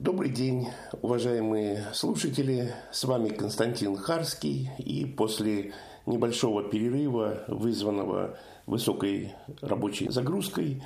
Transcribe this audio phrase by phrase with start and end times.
[0.00, 0.66] Добрый день,
[1.02, 2.72] уважаемые слушатели.
[2.90, 4.70] С вами Константин Харский.
[4.78, 5.74] И после
[6.06, 10.82] небольшого перерыва, вызванного высокой рабочей загрузкой,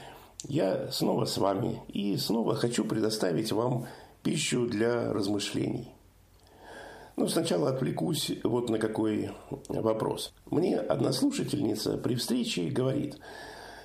[0.48, 3.86] я снова с вами и снова хочу предоставить вам
[4.24, 5.94] пищу для размышлений.
[7.14, 9.30] Но сначала отвлекусь вот на какой
[9.68, 10.32] вопрос.
[10.50, 13.20] Мне одна слушательница при встрече говорит,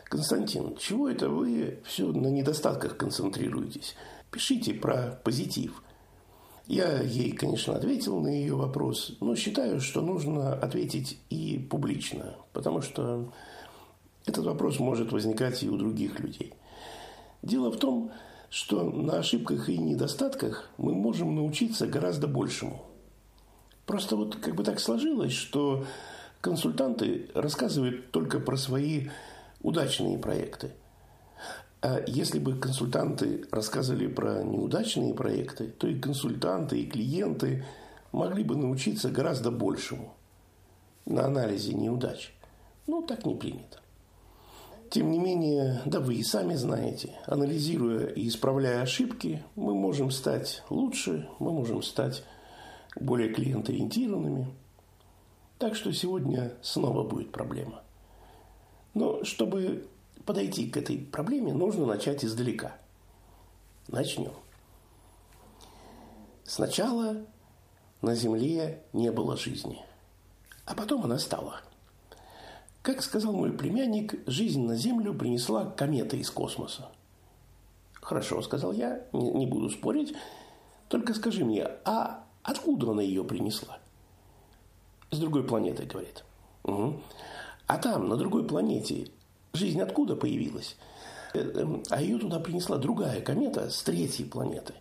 [0.05, 3.95] Константин, чего это вы все на недостатках концентрируетесь?
[4.31, 5.83] Пишите про позитив.
[6.67, 12.81] Я ей, конечно, ответил на ее вопрос, но считаю, что нужно ответить и публично, потому
[12.81, 13.33] что
[14.27, 16.53] этот вопрос может возникать и у других людей.
[17.41, 18.11] Дело в том,
[18.51, 22.85] что на ошибках и недостатках мы можем научиться гораздо большему.
[23.87, 25.85] Просто вот как бы так сложилось, что
[26.39, 29.07] консультанты рассказывают только про свои
[29.61, 30.71] удачные проекты–
[31.81, 37.65] а если бы консультанты рассказывали про неудачные проекты, то и консультанты, и клиенты
[38.11, 40.13] могли бы научиться гораздо большему
[41.05, 42.33] на анализе неудач.
[42.85, 43.79] Но так не принято.
[44.89, 50.63] Тем не менее, да вы и сами знаете, анализируя и исправляя ошибки, мы можем стать
[50.69, 52.23] лучше, мы можем стать
[52.99, 54.47] более клиентоориентированными.
[55.59, 57.83] Так что сегодня снова будет проблема.
[58.95, 59.87] Но чтобы
[60.29, 62.75] подойти к этой проблеме, нужно начать издалека.
[63.87, 64.33] Начнем.
[66.43, 67.25] Сначала
[68.03, 69.83] на Земле не было жизни,
[70.65, 71.61] а потом она стала.
[72.83, 76.89] Как сказал мой племянник, жизнь на Землю принесла комета из космоса.
[77.93, 80.13] Хорошо, сказал я, не, не буду спорить.
[80.89, 83.79] Только скажи мне, а откуда она ее принесла?
[85.09, 86.23] С другой планеты, говорит.
[86.65, 87.01] Угу.
[87.65, 89.07] А там, на другой планете,
[89.53, 90.75] Жизнь откуда появилась?
[91.33, 94.73] Эм, а ее туда принесла другая комета с третьей планеты.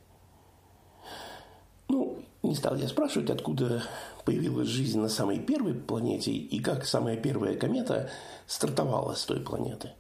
[1.89, 3.83] Ну, не стал я спрашивать, откуда
[4.25, 8.11] появилась жизнь на самой первой планете и как самая первая комета
[8.47, 9.93] стартовала с той планеты.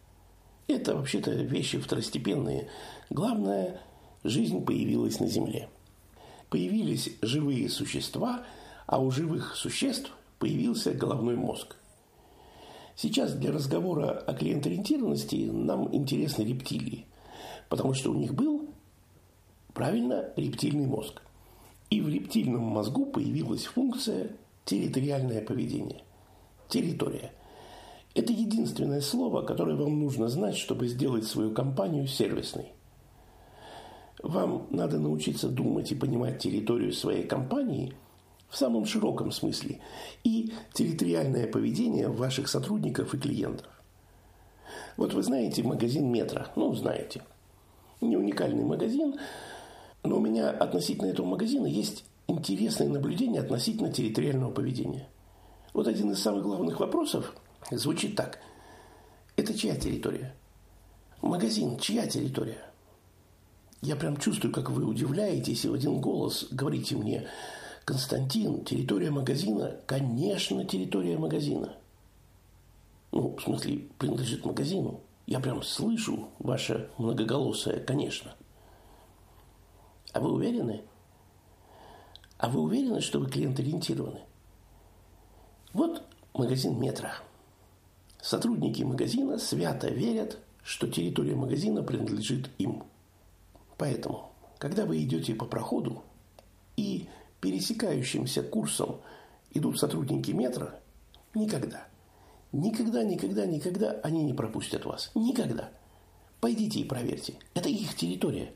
[0.66, 2.68] Это вообще-то вещи второстепенные.
[3.08, 3.80] Главное,
[4.22, 5.70] жизнь появилась на Земле.
[6.50, 8.44] Появились живые существа,
[8.86, 11.76] а у живых существ появился головной мозг–
[13.00, 17.06] Сейчас для разговора о клиент-ориентированности нам интересны рептилии,
[17.69, 18.70] потому что у них был,
[19.72, 21.22] правильно, рептильный мозг.
[21.91, 24.32] И в рептильном мозгу появилась функция
[24.64, 26.03] территориальное поведение.
[26.69, 27.31] Территория.
[28.16, 32.72] Это единственное слово, которое вам нужно знать, чтобы сделать свою компанию сервисной.
[34.25, 37.94] Вам надо научиться думать и понимать территорию своей компании–
[38.48, 39.81] в самом широком смысле,
[40.25, 43.66] и территориальное поведение ваших сотрудников и клиентов.
[44.97, 47.22] Вот вы знаете магазин метро, ну, знаете.
[48.00, 49.16] Не уникальный магазин,
[50.03, 55.08] но у меня относительно этого магазина есть интересные наблюдения относительно территориального поведения.
[55.75, 57.34] Вот один из самых главных вопросов
[57.70, 58.38] звучит так.
[59.37, 60.34] Это чья территория?
[61.22, 62.62] Магазин, чья территория?
[63.82, 67.28] Я прям чувствую, как вы удивляетесь и в один голос говорите мне–
[67.88, 71.75] Константин, территория магазина, конечно, территория магазина.
[73.12, 75.00] Ну, в смысле, принадлежит магазину.
[75.26, 78.34] Я прям слышу ваше многоголосое, конечно.
[80.12, 80.82] А вы уверены?
[82.37, 84.20] А вы уверены, что вы клиент-ориентированы?
[85.72, 86.03] Вот
[86.34, 87.09] магазин метро.
[88.20, 92.84] Сотрудники магазина свято верят, что территория магазина принадлежит им.
[93.78, 96.03] Поэтому, когда вы идете по проходу
[96.76, 97.09] и
[97.41, 99.00] пересекающимся курсом
[99.53, 100.71] идут сотрудники метро,
[101.34, 101.87] никогда,
[102.53, 105.10] никогда, никогда, никогда они не пропустят вас.
[105.15, 105.71] Никогда.
[106.41, 107.34] Пойдите и проверьте.
[107.54, 108.53] Это их территория.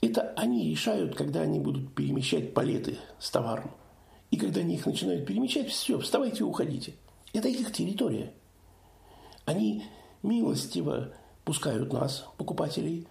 [0.00, 3.72] Это они решают, когда они будут перемещать палеты с товаром.
[4.30, 6.94] И когда они их начинают перемещать, все, вставайте и уходите.
[7.32, 8.32] Это их территория.
[9.44, 9.84] Они
[10.22, 11.12] милостиво
[11.44, 13.06] пускают нас, покупателей,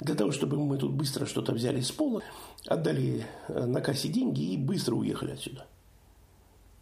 [0.00, 2.22] для того, чтобы мы тут быстро что-то взяли с пола,
[2.66, 5.66] отдали э, на кассе деньги и быстро уехали отсюда.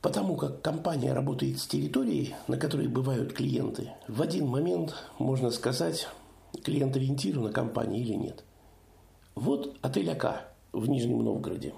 [0.00, 6.08] Потому как компания работает с территорией, на которой бывают клиенты, в один момент можно сказать,
[6.62, 8.44] клиент ориентирована компания или нет.
[9.34, 11.74] Вот отель АК в Нижнем Новгороде.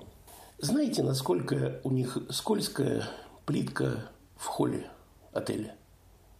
[0.58, 3.04] Знаете, насколько у них скользкая
[3.46, 4.90] плитка в холле
[5.32, 5.74] отеля?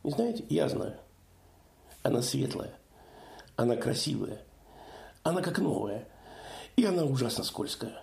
[0.04, 0.44] Не знаете?
[0.50, 0.96] Я знаю.
[2.02, 2.74] Она светлая,
[3.56, 4.42] она красивая–
[5.22, 6.08] она как новая.
[6.76, 8.02] И она ужасно скользкая.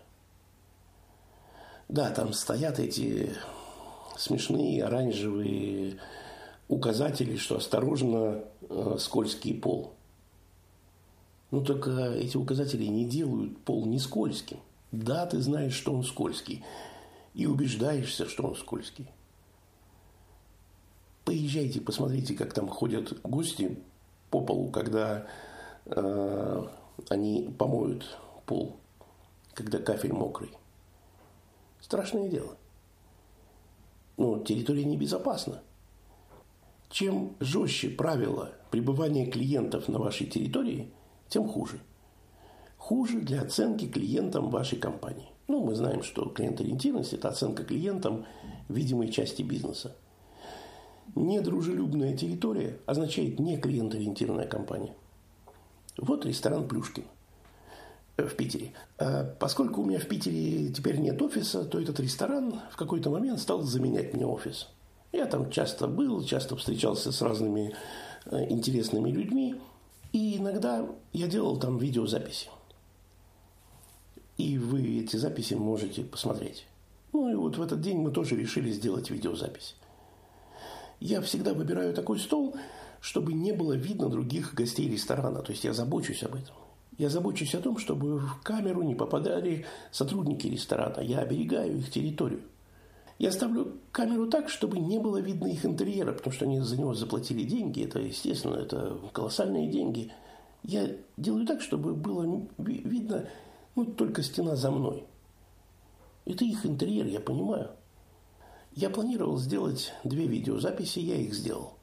[1.88, 3.34] Да, там стоят эти
[4.18, 6.00] смешные оранжевые
[6.68, 9.94] указатели, что осторожно, э, скользкий пол.
[11.50, 14.60] Ну, только эти указатели не делают пол не скользким.
[14.92, 16.64] Да, ты знаешь, что он скользкий,
[17.34, 19.10] и убеждаешься, что он скользкий.
[21.24, 23.78] Поезжайте, посмотрите, как там ходят гости
[24.30, 25.28] по полу, когда
[25.86, 26.68] э,
[27.10, 28.78] они помоют пол,
[29.54, 30.52] когда кафель мокрый.
[31.80, 32.58] Страшное дело.
[34.18, 35.62] Ну, территория небезопасна.
[36.90, 40.92] Чем жестче правила пребывания клиентов на вашей территории,
[41.28, 41.80] тем хуже.
[42.78, 45.30] Хуже для оценки клиентам вашей компании.
[45.48, 48.26] Ну, мы знаем, что клиент-ориентированность– это оценка клиентам
[48.70, 49.96] видимой части бизнеса.
[51.16, 54.94] Недружелюбная территория означает не клиент-ориентированная компания.
[55.98, 57.04] Вот ресторан «Плюшкин»
[58.18, 58.74] в Питере.
[58.98, 63.40] А поскольку у меня в Питере теперь нет офиса, то этот ресторан в какой-то момент
[63.40, 64.70] стал заменять мне офис.
[65.12, 67.76] Я там часто был, часто встречался с разными
[68.26, 69.56] э, интересными людьми,
[70.14, 72.50] и иногда я делал там видеозаписи.
[74.38, 76.66] И вы эти записи можете посмотреть.
[77.14, 79.76] Ну и вот в этот день мы тоже решили сделать видеозапись.
[81.00, 82.56] Я всегда выбираю такой стол,
[83.02, 85.42] чтобы не было видно других гостей ресторана.
[85.42, 86.56] То есть я забочусь об этом.
[86.98, 91.02] Я забочусь о том, чтобы в камеру не попадали сотрудники ресторана.
[91.02, 92.42] Я оберегаю их территорию.
[93.20, 96.94] Я ставлю камеру так, чтобы не было видно их интерьера, потому что они за него
[96.94, 97.84] заплатили деньги.
[97.84, 100.12] Это, естественно, это колоссальные деньги.
[100.64, 103.28] Я делаю так, чтобы было видно
[103.76, 105.06] ну, только стена за мной.
[106.26, 107.72] Это их интерьер, я понимаю.
[108.74, 111.77] Я планировал сделать две видеозаписи, я их сделал.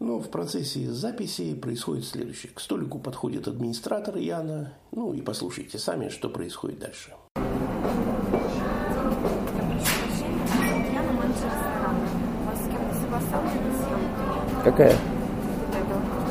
[0.00, 2.52] Но в процессе записи происходит следующее.
[2.54, 4.74] К столику подходит администратор Яна.
[4.92, 7.10] Ну и послушайте сами, что происходит дальше.
[14.62, 14.96] Какая?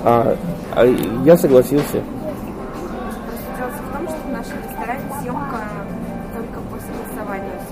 [0.05, 0.37] А,
[0.73, 0.85] а
[1.25, 2.01] я согласился.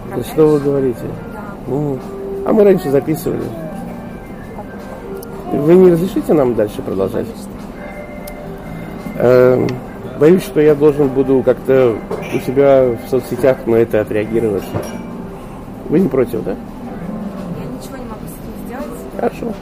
[0.09, 1.07] Том, что вы говорите?
[1.31, 1.43] Да.
[1.67, 1.99] Ну,
[2.45, 3.64] а мы раньше записывали.
[5.55, 7.25] Вы не разрешите нам дальше продолжать?
[9.17, 9.67] Эм,
[10.19, 11.95] боюсь, что я должен буду как-то
[12.33, 14.63] у себя в соцсетях на это отреагировать.
[15.89, 16.51] Вы не против, да?
[16.51, 16.57] Я
[17.65, 18.99] ничего не могу с этим сделать.
[19.17, 19.53] Хорошо.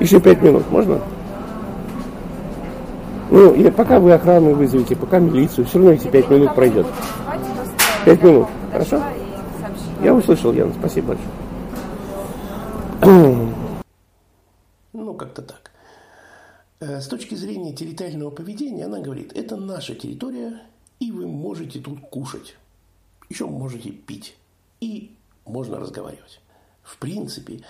[0.00, 1.00] Еще пять минут, можно?
[3.30, 6.86] Ну, и пока вы охрану вызовете, пока милицию, все равно эти пять минут пройдет.
[8.04, 9.02] Пять минут, хорошо?
[10.02, 11.14] Я услышал, Яна, спасибо
[13.02, 13.48] большое.
[14.92, 15.58] Ну, как-то так.
[15.66, 15.70] Э,
[16.78, 20.60] С точки зрения территориального поведения, она говорит, это наша территория,
[21.00, 22.56] и вы можете тут кушать.
[23.30, 24.36] Еще можете пить.
[24.80, 26.40] И можно разговаривать.
[26.82, 27.62] В принципе,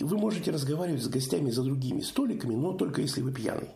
[0.00, 3.68] вы можете разговаривать с гостями за другими столиками, но только если вы пьяный.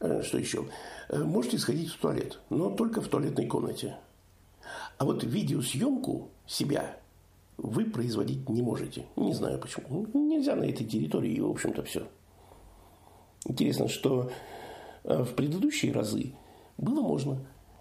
[0.00, 0.66] Э, Что еще?
[1.08, 3.96] Э, Можете сходить в туалет, но только в туалетной комнате.
[4.98, 6.98] А вот видеосъемку себя
[7.58, 9.06] вы производить не можете.
[9.16, 10.06] Не знаю почему.
[10.14, 12.08] Нельзя на этой территории, и, в общем-то, все.
[13.46, 14.30] Интересно, что
[15.04, 16.32] э, в предыдущие разы
[16.78, 17.38] было можно.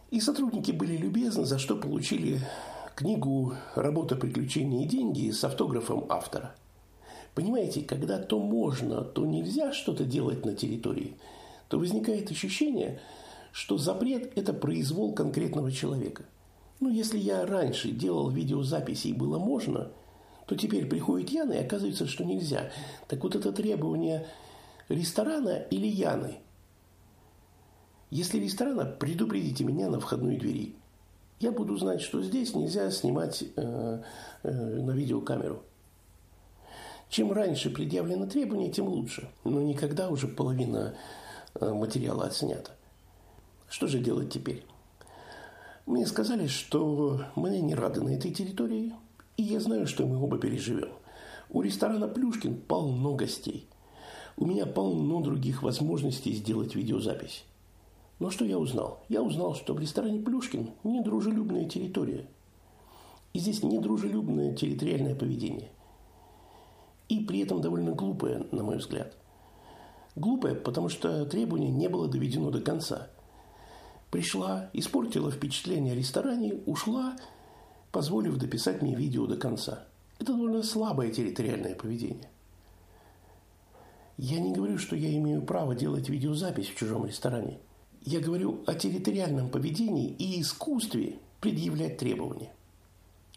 [0.10, 2.40] И сотрудники были любезны, за что получили
[2.96, 6.56] книгу «Работа, приключения и деньги» с автографом автора.
[7.34, 11.16] Понимаете, когда то можно, то нельзя что-то делать на территории,
[11.70, 13.00] то возникает ощущение,
[13.54, 16.26] что запрет– это произвол конкретного человека.
[16.82, 19.92] Ну, если я раньше делал видеозаписи и было можно,
[20.48, 22.72] то теперь приходит Яна и оказывается, что нельзя.
[23.08, 24.28] Так вот это требование
[24.94, 26.40] ресторана или Яны?
[28.10, 30.76] Если ресторана, предупредите меня на входной двери.
[31.40, 34.02] Я буду знать, что здесь нельзя снимать э,
[34.44, 35.64] э, на видеокамеру.
[37.10, 39.30] Чем раньше предъявлено требование, тем лучше.
[39.44, 40.96] Но никогда уже половина
[41.56, 42.72] э, материала отснята.
[43.70, 44.66] Что же делать теперь?
[45.86, 48.94] Мне сказали, что мне не рады на этой территории,
[49.36, 50.90] и я знаю, что мы оба переживем.
[51.50, 53.68] У ресторана «Плюшкин» полно гостей.
[54.38, 57.44] У меня полно других возможностей сделать видеозапись.
[58.20, 59.04] Но что я узнал?
[59.10, 62.28] Я узнал, что в ресторане «Плюшкин» недружелюбная территория.
[63.34, 65.70] И здесь недружелюбное территориальное поведение.
[67.10, 69.16] И при этом довольно глупое, на мой взгляд.
[70.16, 73.08] Глупое, потому что требование не было доведено до конца.
[74.12, 77.16] Пришла, испортила впечатление о ресторане, ушла,
[77.92, 79.86] позволив дописать мне видео до конца.
[80.20, 82.30] Это довольно слабое территориальное поведение.
[84.22, 87.58] Я не говорю, что я имею право делать видеозапись в чужом ресторане.
[88.06, 92.54] Я говорю о территориальном поведении и искусстве предъявлять требования.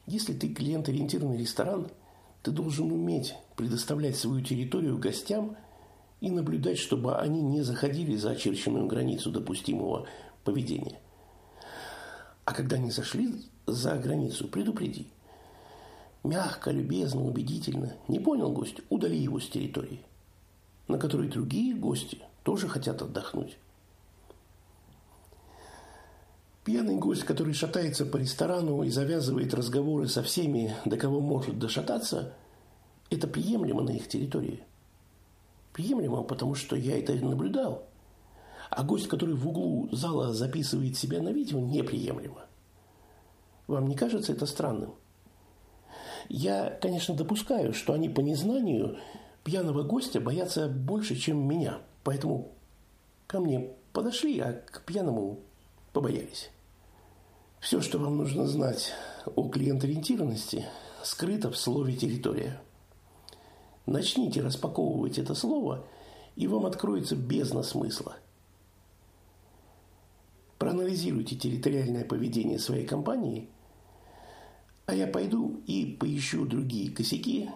[0.07, 1.89] Если ты клиент-ориентированный ресторан,
[2.43, 5.57] ты должен уметь предоставлять свою территорию гостям
[6.21, 10.07] и наблюдать, чтобы они не заходили за очерченную границу допустимого
[10.45, 11.01] поведения.
[12.45, 13.33] А когда они зашли
[13.67, 15.07] за границу, предупреди.
[16.25, 17.97] Мягко, любезно, убедительно.
[18.07, 20.05] Не понял гость, удали его с территории,
[20.89, 23.57] на которой другие гости тоже хотят отдохнуть.
[26.65, 32.35] Пьяный гость, который шатается по ресторану и завязывает разговоры со всеми, до кого может дошататься,
[33.11, 34.65] это приемлемо на их территории.
[35.75, 37.85] Приемлемо, потому что я это наблюдал.
[38.71, 42.47] А гость, который в углу зала записывает себя на видео, неприемлемо.
[43.67, 44.95] Вам не кажется это странным?
[46.29, 48.97] Я, конечно, допускаю, что они по незнанию
[49.45, 51.81] пьяного гостя боятся больше, чем меня.
[52.03, 52.53] Поэтому
[53.27, 55.41] ко мне подошли, а к пьяному
[55.93, 56.51] побоялись.
[57.61, 58.93] Все, что вам нужно знать
[59.37, 60.67] о клиент-ориентированности,
[61.03, 62.61] скрыто в слове «территория».
[63.87, 65.87] Начните распаковывать это слово,
[66.37, 68.17] и вам откроется бездна смысла.
[70.59, 73.49] Проанализируйте территориальное поведение своей компании,
[74.87, 77.51] а я пойду и поищу другие косяки,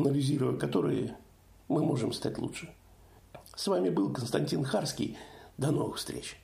[0.00, 1.16] анализируя которые
[1.68, 2.68] мы можем стать лучше.
[3.54, 5.16] С вами был Константин Харский.
[5.56, 6.36] До новых встреч!